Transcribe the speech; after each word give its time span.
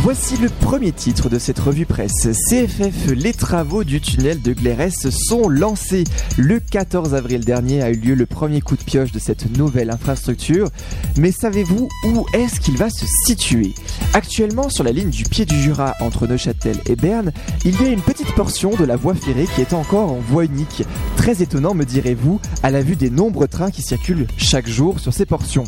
Voici 0.00 0.36
le 0.36 0.48
premier 0.48 0.92
titre 0.92 1.28
de 1.28 1.40
cette 1.40 1.58
revue 1.58 1.84
presse. 1.84 2.28
CFF, 2.48 3.10
les 3.16 3.32
travaux 3.32 3.82
du 3.82 4.00
tunnel 4.00 4.40
de 4.40 4.52
Glérès 4.52 5.08
sont 5.10 5.48
lancés. 5.48 6.04
Le 6.36 6.60
14 6.60 7.14
avril 7.14 7.44
dernier 7.44 7.82
a 7.82 7.90
eu 7.90 7.96
lieu 7.96 8.14
le 8.14 8.24
premier 8.24 8.60
coup 8.60 8.76
de 8.76 8.82
pioche 8.82 9.10
de 9.10 9.18
cette 9.18 9.56
nouvelle 9.58 9.90
infrastructure. 9.90 10.70
Mais 11.16 11.32
savez-vous 11.32 11.88
où 12.06 12.26
est-ce 12.32 12.60
qu'il 12.60 12.76
va 12.76 12.90
se 12.90 13.06
situer? 13.26 13.74
Actuellement, 14.14 14.68
sur 14.68 14.84
la 14.84 14.92
ligne 14.92 15.10
du 15.10 15.24
pied 15.24 15.44
du 15.44 15.60
Jura 15.60 15.96
entre 16.00 16.28
Neuchâtel 16.28 16.76
et 16.86 16.94
Berne, 16.94 17.32
il 17.64 17.80
y 17.82 17.84
a 17.84 17.88
une 17.88 18.00
petite 18.00 18.32
portion 18.34 18.76
de 18.76 18.84
la 18.84 18.96
voie 18.96 19.16
ferrée 19.16 19.48
qui 19.52 19.62
est 19.62 19.72
encore 19.72 20.12
en 20.12 20.20
voie 20.20 20.44
unique. 20.44 20.84
Très 21.16 21.42
étonnant, 21.42 21.74
me 21.74 21.84
direz-vous, 21.84 22.40
à 22.62 22.70
la 22.70 22.82
vue 22.82 22.96
des 22.96 23.10
nombreux 23.10 23.48
trains 23.48 23.72
qui 23.72 23.82
circulent 23.82 24.28
chaque 24.36 24.68
jour 24.68 25.00
sur 25.00 25.12
ces 25.12 25.26
portions. 25.26 25.64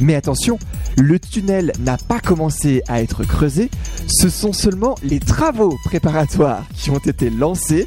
Mais 0.00 0.14
attention, 0.14 0.58
le 0.96 1.18
tunnel 1.18 1.72
n'a 1.80 1.96
pas 1.96 2.20
commencé 2.20 2.82
à 2.88 3.02
être 3.02 3.24
creusé, 3.24 3.70
ce 4.06 4.28
sont 4.28 4.52
seulement 4.52 4.94
les 5.02 5.20
travaux 5.20 5.76
préparatoires 5.84 6.64
qui 6.74 6.90
ont 6.90 6.98
été 6.98 7.30
lancés. 7.30 7.86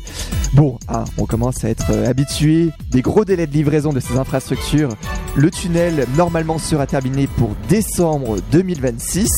Bon, 0.54 0.80
hein, 0.88 1.04
on 1.18 1.26
commence 1.26 1.64
à 1.64 1.70
être 1.70 1.92
euh, 1.92 2.10
habitué 2.10 2.72
des 2.92 3.02
gros 3.02 3.26
délais 3.26 3.48
de 3.48 3.54
livraison 3.54 3.92
de 3.92 4.00
ces 4.00 4.18
infrastructures. 4.18 4.96
Le 5.36 5.52
tunnel 5.52 6.08
normalement 6.16 6.58
sera 6.58 6.88
terminé 6.88 7.28
pour 7.28 7.52
décembre 7.68 8.38
2026. 8.52 9.30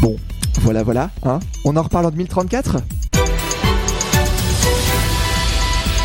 Bon, 0.00 0.16
voilà, 0.60 0.82
voilà, 0.82 1.10
hein. 1.24 1.40
On 1.64 1.76
en 1.76 1.82
reparle 1.82 2.06
en 2.06 2.10
2034 2.10 2.78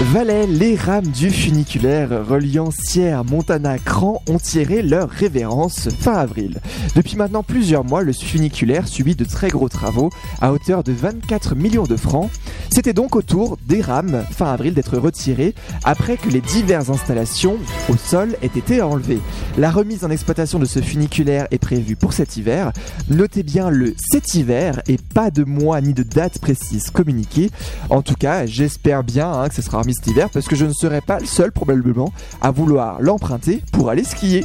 Valais, 0.01 0.47
les 0.47 0.75
rames 0.75 1.07
du 1.07 1.29
funiculaire 1.29 2.25
reliant 2.25 2.71
Sierre, 2.71 3.25
Montana, 3.25 3.77
Cran 3.77 4.23
ont 4.29 4.39
tiré 4.39 4.81
leur 4.81 5.09
révérence 5.09 5.89
fin 5.89 6.13
avril. 6.13 6.61
Depuis 6.95 7.17
maintenant 7.17 7.43
plusieurs 7.43 7.83
mois, 7.83 8.01
le 8.01 8.13
funiculaire 8.13 8.87
subit 8.87 9.15
de 9.15 9.25
très 9.25 9.49
gros 9.49 9.67
travaux 9.67 10.09
à 10.41 10.53
hauteur 10.53 10.83
de 10.83 10.93
24 10.93 11.53
millions 11.53 11.83
de 11.83 11.97
francs. 11.97 12.31
C'était 12.69 12.93
donc 12.93 13.15
au 13.15 13.21
tour 13.21 13.57
des 13.67 13.81
rames 13.81 14.23
fin 14.31 14.51
avril 14.53 14.73
d'être 14.73 14.97
retirées 14.97 15.55
après 15.83 16.17
que 16.17 16.29
les 16.29 16.41
diverses 16.41 16.89
installations 16.89 17.57
au 17.89 17.97
sol 17.97 18.35
aient 18.41 18.51
été 18.55 18.81
enlevées. 18.81 19.19
La 19.57 19.71
remise 19.71 20.05
en 20.05 20.09
exploitation 20.09 20.59
de 20.59 20.65
ce 20.65 20.79
funiculaire 20.79 21.47
est 21.51 21.57
prévue 21.57 21.95
pour 21.95 22.13
cet 22.13 22.37
hiver. 22.37 22.71
Notez 23.09 23.43
bien 23.43 23.69
le 23.69 23.95
cet 23.97 24.35
hiver 24.35 24.81
et 24.87 24.97
pas 24.97 25.31
de 25.31 25.43
mois 25.43 25.81
ni 25.81 25.93
de 25.93 26.03
date 26.03 26.39
précise 26.39 26.89
communiquée. 26.91 27.49
En 27.89 28.01
tout 28.01 28.15
cas, 28.15 28.45
j'espère 28.45 29.03
bien 29.03 29.31
hein, 29.31 29.49
que 29.49 29.55
ce 29.55 29.61
sera 29.61 29.83
cet 29.83 30.07
hiver 30.07 30.29
parce 30.29 30.47
que 30.47 30.55
je 30.55 30.65
ne 30.65 30.73
serai 30.73 31.01
pas 31.01 31.19
le 31.19 31.25
seul 31.25 31.51
probablement 31.51 32.13
à 32.41 32.51
vouloir 32.51 33.01
l'emprunter 33.01 33.63
pour 33.71 33.89
aller 33.89 34.03
skier. 34.03 34.43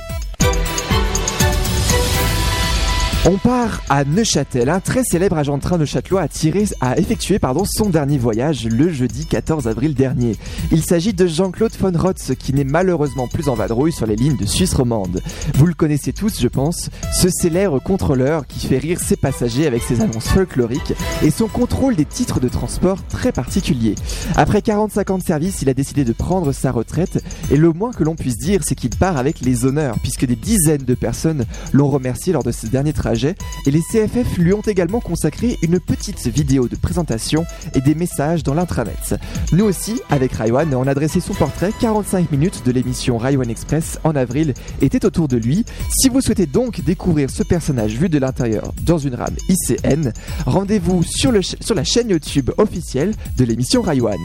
On 3.26 3.38
part 3.38 3.80
à 3.88 4.04
Neuchâtel. 4.04 4.68
Un 4.68 4.80
très 4.80 5.02
célèbre 5.02 5.38
agent 5.38 5.56
de 5.56 5.62
train 5.62 5.78
de 5.78 5.86
Châtelois 5.86 6.26
a, 6.26 6.90
a 6.90 6.98
effectué 6.98 7.38
pardon, 7.38 7.64
son 7.64 7.88
dernier 7.88 8.18
voyage 8.18 8.66
le 8.66 8.90
jeudi 8.90 9.24
14 9.24 9.66
avril 9.66 9.94
dernier. 9.94 10.36
Il 10.70 10.82
s'agit 10.82 11.14
de 11.14 11.26
Jean-Claude 11.26 11.72
von 11.80 11.92
Rotz 11.96 12.32
qui 12.38 12.52
n'est 12.52 12.64
malheureusement 12.64 13.26
plus 13.26 13.48
en 13.48 13.54
vadrouille 13.54 13.92
sur 13.92 14.04
les 14.04 14.14
lignes 14.14 14.36
de 14.36 14.44
Suisse 14.44 14.74
romande. 14.74 15.22
Vous 15.54 15.64
le 15.64 15.72
connaissez 15.72 16.12
tous, 16.12 16.38
je 16.38 16.48
pense, 16.48 16.90
ce 17.14 17.30
célèbre 17.30 17.78
contrôleur 17.78 18.46
qui 18.46 18.66
fait 18.66 18.76
rire 18.76 19.00
ses 19.00 19.16
passagers 19.16 19.66
avec 19.66 19.82
ses 19.82 20.02
annonces 20.02 20.28
folkloriques 20.28 20.92
et 21.22 21.30
son 21.30 21.48
contrôle 21.48 21.96
des 21.96 22.04
titres 22.04 22.40
de 22.40 22.48
transport 22.50 23.02
très 23.06 23.32
particulier. 23.32 23.94
Après 24.36 24.60
45 24.60 25.10
ans 25.10 25.18
de 25.18 25.22
service, 25.22 25.62
il 25.62 25.70
a 25.70 25.74
décidé 25.74 26.04
de 26.04 26.12
prendre 26.12 26.52
sa 26.52 26.72
retraite 26.72 27.24
et 27.50 27.56
le 27.56 27.72
moins 27.72 27.92
que 27.92 28.04
l'on 28.04 28.16
puisse 28.16 28.36
dire, 28.36 28.60
c'est 28.64 28.74
qu'il 28.74 28.90
part 28.90 29.16
avec 29.16 29.40
les 29.40 29.64
honneurs 29.64 29.96
puisque 30.00 30.26
des 30.26 30.36
dizaines 30.36 30.84
de 30.84 30.94
personnes 30.94 31.46
l'ont 31.72 31.88
remercié 31.88 32.34
lors 32.34 32.42
de 32.42 32.52
ce 32.52 32.66
dernier 32.66 32.92
trajet 32.92 33.13
et 33.14 33.70
les 33.70 33.80
CFF 33.80 34.38
lui 34.38 34.52
ont 34.52 34.60
également 34.60 35.00
consacré 35.00 35.58
une 35.62 35.78
petite 35.80 36.26
vidéo 36.26 36.68
de 36.68 36.76
présentation 36.76 37.44
et 37.74 37.80
des 37.80 37.94
messages 37.94 38.42
dans 38.42 38.54
l'intranet. 38.54 39.14
Nous 39.52 39.64
aussi, 39.64 40.00
avec 40.10 40.32
Raiwan, 40.32 40.74
on 40.74 40.86
a 40.86 40.94
dressé 40.94 41.20
son 41.20 41.34
portrait 41.34 41.72
45 41.80 42.30
minutes 42.30 42.62
de 42.64 42.72
l'émission 42.72 43.18
Raiwan 43.18 43.48
Express 43.48 43.98
en 44.04 44.16
avril 44.16 44.54
était 44.82 45.04
autour 45.04 45.28
de 45.28 45.36
lui. 45.36 45.64
Si 45.90 46.08
vous 46.08 46.20
souhaitez 46.20 46.46
donc 46.46 46.80
découvrir 46.82 47.30
ce 47.30 47.42
personnage 47.42 47.92
vu 47.92 48.08
de 48.08 48.18
l'intérieur 48.18 48.72
dans 48.82 48.98
une 48.98 49.14
rame 49.14 49.36
ICN, 49.48 50.12
rendez-vous 50.46 51.02
sur, 51.02 51.32
sur 51.42 51.74
la 51.74 51.84
chaîne 51.84 52.10
YouTube 52.10 52.50
officielle 52.58 53.14
de 53.36 53.44
l'émission 53.44 53.82
Raiwan. 53.82 54.18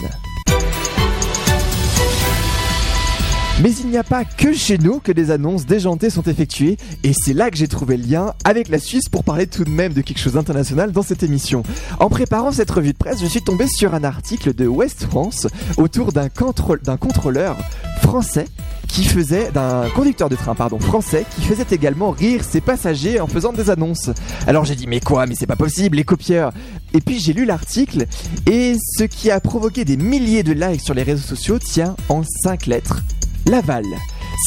Mais 3.61 3.73
il 3.73 3.89
n'y 3.89 3.97
a 3.97 4.05
pas 4.05 4.23
que 4.23 4.53
chez 4.53 4.77
nous 4.77 4.99
que 4.99 5.11
des 5.11 5.31
annonces 5.31 5.65
déjantées 5.65 6.09
sont 6.09 6.23
effectuées, 6.23 6.77
et 7.03 7.11
c'est 7.13 7.33
là 7.33 7.51
que 7.51 7.57
j'ai 7.57 7.67
trouvé 7.67 7.97
le 7.97 8.05
lien 8.05 8.33
avec 8.45 8.69
la 8.69 8.79
Suisse 8.79 9.09
pour 9.09 9.25
parler 9.25 9.47
tout 9.47 9.65
de 9.65 9.69
même 9.69 9.91
de 9.91 9.99
quelque 9.99 10.19
chose 10.19 10.33
d'international 10.33 10.93
dans 10.93 11.01
cette 11.01 11.23
émission. 11.23 11.63
En 11.99 12.09
préparant 12.09 12.53
cette 12.53 12.71
revue 12.71 12.93
de 12.93 12.97
presse, 12.97 13.19
je 13.19 13.25
suis 13.25 13.41
tombé 13.41 13.67
sur 13.67 13.93
un 13.93 14.05
article 14.05 14.53
de 14.53 14.65
West 14.65 15.07
France 15.09 15.45
autour 15.75 16.13
d'un 16.13 16.29
contrôleur 16.29 17.57
français 18.01 18.45
qui 18.87 19.03
faisait 19.03 19.51
d'un 19.51 19.89
conducteur 19.89 20.29
de 20.29 20.37
train 20.37 20.55
pardon 20.55 20.79
français 20.79 21.25
qui 21.35 21.41
faisait 21.41 21.67
également 21.71 22.11
rire 22.11 22.45
ses 22.45 22.61
passagers 22.61 23.19
en 23.19 23.27
faisant 23.27 23.51
des 23.51 23.69
annonces. 23.69 24.09
Alors 24.47 24.63
j'ai 24.63 24.75
dit 24.75 24.87
mais 24.87 25.01
quoi 25.01 25.27
mais 25.27 25.35
c'est 25.35 25.45
pas 25.47 25.57
possible 25.57 25.97
les 25.97 26.05
copieurs. 26.05 26.53
Et 26.93 27.01
puis 27.01 27.19
j'ai 27.19 27.33
lu 27.33 27.43
l'article 27.43 28.05
et 28.49 28.77
ce 28.97 29.03
qui 29.03 29.29
a 29.29 29.39
provoqué 29.41 29.83
des 29.83 29.97
milliers 29.97 30.43
de 30.43 30.53
likes 30.53 30.81
sur 30.81 30.93
les 30.93 31.03
réseaux 31.03 31.27
sociaux 31.27 31.59
tient 31.59 31.95
en 32.07 32.23
5 32.23 32.65
lettres. 32.65 33.03
Laval. 33.45 33.85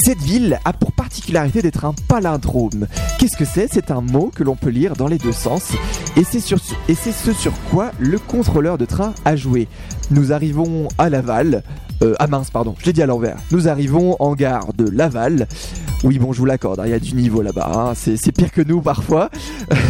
Cette 0.05 0.21
ville 0.21 0.59
a 0.65 0.73
pour 0.73 0.93
particularité 0.93 1.61
d'être 1.61 1.85
un 1.85 1.95
palindrome. 2.09 2.87
Qu'est-ce 3.19 3.37
que 3.37 3.45
c'est? 3.45 3.69
C'est 3.71 3.91
un 3.91 4.01
mot 4.01 4.31
que 4.35 4.43
l'on 4.43 4.57
peut 4.57 4.71
lire 4.71 4.97
dans 4.97 5.07
les 5.07 5.19
deux 5.19 5.33
sens 5.33 5.73
et 6.17 6.25
c'est 6.25 6.41
ce 6.41 7.33
sur 7.33 7.53
quoi 7.71 7.91
le 7.99 8.19
contrôleur 8.19 8.79
de 8.79 8.85
train 8.85 9.13
a 9.25 9.37
joué. 9.37 9.69
Nous 10.11 10.33
arrivons 10.33 10.89
à 10.99 11.11
Laval, 11.11 11.63
euh, 12.03 12.15
ah 12.19 12.27
mince, 12.27 12.51
pardon, 12.51 12.75
je 12.79 12.87
l'ai 12.87 12.93
dit 12.93 13.03
à 13.03 13.07
l'envers. 13.07 13.37
Nous 13.53 13.69
arrivons 13.69 14.17
en 14.19 14.35
gare 14.35 14.73
de 14.75 14.89
Laval. 14.89 15.47
Oui, 16.03 16.19
bon, 16.19 16.33
je 16.33 16.39
vous 16.39 16.47
l'accorde, 16.47 16.81
hein, 16.81 16.85
il 16.87 16.91
y 16.91 16.95
a 16.95 16.99
du 16.99 17.15
niveau 17.15 17.43
là-bas. 17.43 17.71
Hein. 17.75 17.93
c'est 17.95 18.33
pire 18.33 18.51
que 18.51 18.63
nous 18.63 18.81
parfois. 18.81 19.31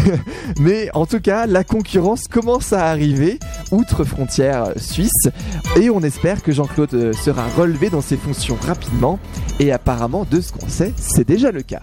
Mais 0.61 0.91
en 0.93 1.07
tout 1.07 1.21
cas, 1.21 1.47
la 1.47 1.65
concurrence 1.65 2.29
commence 2.29 2.75
à 2.75 2.87
arriver 2.89 3.39
outre 3.73 4.05
frontières 4.05 4.73
suisses. 4.77 5.29
Et 5.81 5.91
on 5.91 6.01
espère 6.01 6.43
que 6.43 6.53
Jean-Claude 6.53 6.95
euh, 6.95 7.13
sera 7.13 7.47
relevé 7.57 7.91
dans 7.91 8.01
ses 8.01 8.17
fonctions 8.17 8.57
rapidement. 8.61 9.19
Et 9.59 9.73
apparemment, 9.73 10.27
de 10.31 10.41
ce 10.41 10.53
qu'on 10.53 10.69
sait, 10.69 10.93
c'est 10.97 11.27
déjà 11.27 11.51
le 11.51 11.63
cas. 11.63 11.83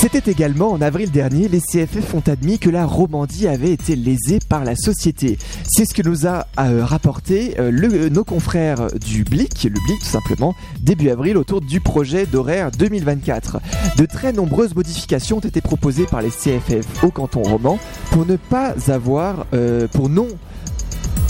C'était 0.00 0.30
également 0.30 0.70
en 0.70 0.80
avril 0.80 1.10
dernier, 1.10 1.46
les 1.46 1.60
CFF 1.60 2.14
ont 2.14 2.22
admis 2.26 2.58
que 2.58 2.70
la 2.70 2.86
Romandie 2.86 3.46
avait 3.46 3.70
été 3.70 3.96
lésée 3.96 4.38
par 4.48 4.64
la 4.64 4.74
société. 4.74 5.36
C'est 5.68 5.84
ce 5.84 5.92
que 5.92 6.00
nous 6.00 6.26
a 6.26 6.46
euh, 6.58 6.86
rapporté 6.86 7.60
euh, 7.60 8.08
nos 8.08 8.24
confrères 8.24 8.86
du 8.94 9.24
Blic, 9.24 9.64
le 9.64 9.78
Blic 9.78 10.00
tout 10.00 10.06
simplement, 10.06 10.54
début 10.80 11.10
avril 11.10 11.36
autour 11.36 11.60
du 11.60 11.80
projet 11.80 12.24
d'horaire 12.24 12.70
2024. 12.70 13.58
De 13.98 14.06
très 14.06 14.32
nombreuses 14.32 14.74
modifications 14.74 15.36
ont 15.36 15.40
été 15.40 15.60
proposées 15.60 16.06
par 16.06 16.22
les 16.22 16.30
CFF 16.30 17.04
au 17.04 17.10
canton 17.10 17.42
roman 17.42 17.78
pour 18.10 18.24
ne 18.24 18.36
pas 18.36 18.74
avoir, 18.88 19.44
euh, 19.52 19.86
pour 19.86 20.08
non 20.08 20.28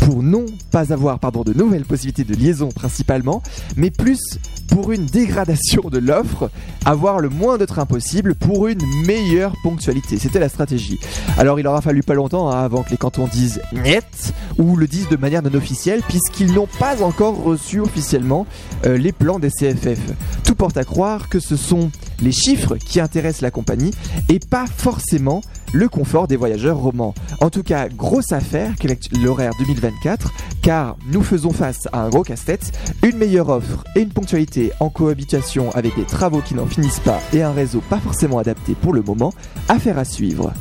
pour 0.01 0.23
non 0.23 0.47
pas 0.71 0.93
avoir 0.93 1.19
pardon, 1.19 1.43
de 1.43 1.53
nouvelles 1.53 1.85
possibilités 1.85 2.25
de 2.25 2.35
liaison 2.35 2.69
principalement, 2.69 3.43
mais 3.77 3.91
plus 3.91 4.39
pour 4.71 4.93
une 4.93 5.07
dégradation 5.07 5.83
de 5.91 5.99
l'offre, 5.99 6.51
avoir 6.85 7.21
le 7.21 7.29
moins 7.29 7.59
de 7.59 7.65
trains 7.65 7.87
possible 7.87 8.35
pour 8.35 8.69
une 8.69 8.85
meilleure 9.05 9.55
ponctualité. 9.63 10.19
C'était 10.19 10.39
la 10.39 10.49
stratégie. 10.49 10.99
Alors 11.37 11.61
il 11.61 11.67
aura 11.67 11.81
fallu 11.81 12.03
pas 12.03 12.15
longtemps 12.15 12.51
hein, 12.51 12.63
avant 12.63 12.83
que 12.83 12.91
les 12.91 12.97
cantons 12.97 13.27
disent 13.27 13.61
net 13.73 14.33
ou 14.59 14.77
le 14.77 14.87
disent 14.87 15.09
de 15.09 15.17
manière 15.17 15.43
non 15.43 15.55
officielle 15.55 16.03
puisqu'ils 16.09 16.53
n'ont 16.53 16.69
pas 16.79 17.03
encore 17.03 17.43
reçu 17.43 17.81
officiellement 17.81 18.47
euh, 18.87 18.97
les 18.97 19.13
plans 19.13 19.39
des 19.39 19.51
CFF. 19.51 19.99
Tout 20.45 20.55
porte 20.55 20.77
à 20.77 20.85
croire 20.85 21.29
que 21.29 21.41
ce 21.41 21.57
sont 21.57 21.91
les 22.21 22.33
chiffres 22.33 22.77
qui 22.77 23.01
intéressent 23.01 23.43
la 23.43 23.51
compagnie 23.51 23.93
et 24.29 24.39
pas 24.39 24.67
forcément 24.67 25.43
le 25.73 25.89
confort 25.89 26.27
des 26.27 26.37
voyageurs 26.37 26.79
romans. 26.79 27.15
En 27.41 27.51
tout 27.51 27.63
cas, 27.63 27.89
grosse 27.89 28.33
affaire 28.33 28.75
l'horaire 29.23 29.53
2024, 29.59 30.33
car 30.63 30.97
nous 31.07 31.23
faisons 31.23 31.53
face 31.53 31.89
à 31.93 32.03
un 32.03 32.09
gros 32.09 32.23
casse-tête, 32.23 32.73
une 33.03 33.17
meilleure 33.17 33.49
offre 33.49 33.85
et 33.97 34.01
une 34.01 34.11
ponctualité 34.11 34.73
en 34.81 34.89
cohabitation 34.89 35.71
avec 35.73 35.97
des 35.97 36.05
travaux 36.05 36.41
qui 36.41 36.55
n'en 36.55 36.67
finissent 36.67 37.01
pas 37.01 37.21
et 37.33 37.43
un 37.43 37.53
réseau 37.53 37.83
pas 37.89 37.99
forcément 37.99 38.39
adapté 38.39 38.75
pour 38.75 38.93
le 38.93 39.03
moment, 39.03 39.33
affaire 39.69 39.99
à 39.99 40.05
suivre. 40.05 40.53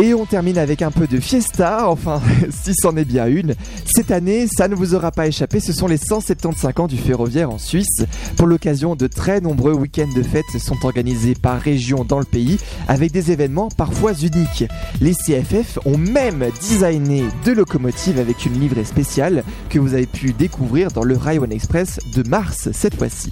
Et 0.00 0.14
on 0.14 0.24
termine 0.24 0.56
avec 0.56 0.80
un 0.80 0.90
peu 0.90 1.06
de 1.06 1.20
fiesta, 1.20 1.88
enfin, 1.88 2.22
si 2.50 2.72
c'en 2.74 2.96
est 2.96 3.04
bien 3.04 3.26
une. 3.26 3.54
Cette 3.84 4.10
année, 4.10 4.46
ça 4.46 4.66
ne 4.66 4.74
vous 4.74 4.94
aura 4.94 5.12
pas 5.12 5.26
échappé, 5.26 5.60
ce 5.60 5.74
sont 5.74 5.86
les 5.86 5.98
175 5.98 6.72
ans 6.78 6.86
du 6.86 6.96
ferroviaire 6.96 7.50
en 7.50 7.58
Suisse. 7.58 8.02
Pour 8.36 8.46
l'occasion, 8.46 8.96
de 8.96 9.06
très 9.06 9.42
nombreux 9.42 9.74
week-ends 9.74 10.12
de 10.16 10.22
fêtes 10.22 10.58
sont 10.58 10.86
organisés 10.86 11.34
par 11.34 11.60
région 11.60 12.04
dans 12.04 12.18
le 12.18 12.24
pays, 12.24 12.58
avec 12.88 13.12
des 13.12 13.32
événements 13.32 13.68
parfois 13.68 14.14
uniques. 14.14 14.64
Les 15.02 15.12
CFF 15.12 15.78
ont 15.84 15.98
même 15.98 16.46
designé 16.58 17.24
deux 17.44 17.54
locomotives 17.54 18.18
avec 18.18 18.46
une 18.46 18.58
livrée 18.58 18.84
spéciale 18.84 19.44
que 19.68 19.78
vous 19.78 19.92
avez 19.92 20.06
pu 20.06 20.32
découvrir 20.32 20.90
dans 20.90 21.04
le 21.04 21.16
Railway 21.18 21.54
Express 21.54 22.00
de 22.14 22.26
mars 22.26 22.70
cette 22.72 22.96
fois-ci. 22.96 23.30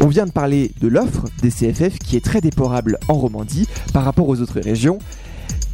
On 0.00 0.06
vient 0.06 0.26
de 0.26 0.32
parler 0.32 0.72
de 0.80 0.88
l'offre 0.88 1.26
des 1.42 1.50
CFF 1.50 1.98
qui 1.98 2.16
est 2.16 2.24
très 2.24 2.40
déplorable 2.40 2.98
en 3.08 3.14
Romandie 3.14 3.68
par 3.92 4.04
rapport 4.04 4.28
aux 4.28 4.40
autres 4.40 4.60
régions. 4.60 4.98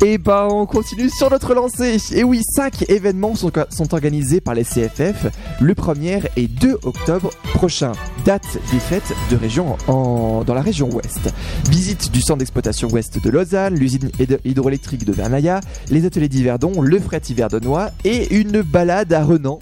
Et 0.03 0.19
bah 0.19 0.49
on 0.51 0.67
continue 0.67 1.09
sur 1.09 1.31
notre 1.31 1.55
lancée. 1.55 1.97
Et 2.13 2.25
oui, 2.25 2.43
5 2.43 2.91
événements 2.91 3.35
sont, 3.35 3.53
organisés 3.95 4.41
par 4.41 4.55
les 4.55 4.65
CFF. 4.65 5.27
Le 5.61 5.75
premier 5.75 6.21
est 6.37 6.49
2 6.49 6.79
octobre 6.83 7.31
prochain, 7.55 7.93
date 8.25 8.59
des 8.73 8.79
fêtes 8.79 9.15
de 9.31 9.37
région 9.37 9.77
en, 9.87 10.45
dans 10.45 10.55
la 10.55 10.61
région 10.61 10.91
ouest. 10.91 11.33
Visite 11.71 12.11
du 12.11 12.21
centre 12.21 12.39
d'exploitation 12.39 12.89
ouest 12.89 13.23
de 13.23 13.31
Lausanne, 13.31 13.75
l'usine 13.75 14.11
hydroélectrique 14.45 15.05
de 15.05 15.13
Vernaya, 15.13 15.61
les 15.91 16.05
ateliers 16.05 16.29
d'Yverdon, 16.29 16.81
le 16.81 17.01
fret 17.01 17.23
Yverdonois 17.29 17.91
et 18.05 18.35
une 18.35 18.63
balade 18.63 19.13
à 19.13 19.25
Renan 19.25 19.59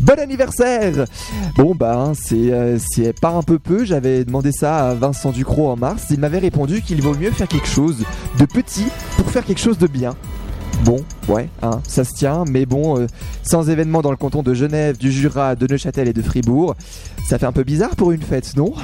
Bon 0.00 0.18
anniversaire. 0.18 1.06
Bon 1.56 1.74
bah 1.74 1.96
hein, 1.98 2.12
c'est 2.14 2.52
euh, 2.52 2.78
pas 3.20 3.30
un 3.30 3.42
peu 3.42 3.58
peu, 3.58 3.84
j'avais 3.84 4.24
demandé 4.24 4.52
ça 4.52 4.90
à 4.90 4.94
Vincent 4.94 5.32
Ducrot 5.32 5.70
en 5.70 5.76
mars, 5.76 6.04
il 6.10 6.20
m'avait 6.20 6.38
répondu 6.38 6.82
qu'il 6.82 7.00
vaut 7.00 7.14
mieux 7.14 7.30
faire 7.30 7.48
quelque 7.48 7.68
chose 7.68 8.04
de 8.38 8.44
petit 8.44 8.86
pour 9.16 9.30
faire 9.30 9.44
quelque 9.44 9.60
chose 9.60 9.78
de 9.78 9.86
bien. 9.86 10.14
Bon, 10.84 11.02
ouais, 11.28 11.48
hein, 11.62 11.80
ça 11.88 12.04
se 12.04 12.12
tient, 12.12 12.44
mais 12.46 12.66
bon, 12.66 12.98
euh, 12.98 13.06
sans 13.42 13.70
événements 13.70 14.02
dans 14.02 14.10
le 14.10 14.18
canton 14.18 14.42
de 14.42 14.52
Genève, 14.52 14.98
du 14.98 15.10
Jura, 15.10 15.54
de 15.54 15.66
Neuchâtel 15.66 16.08
et 16.08 16.12
de 16.12 16.20
Fribourg, 16.20 16.76
ça 17.26 17.38
fait 17.38 17.46
un 17.46 17.52
peu 17.52 17.64
bizarre 17.64 17.96
pour 17.96 18.12
une 18.12 18.22
fête, 18.22 18.54
non? 18.56 18.74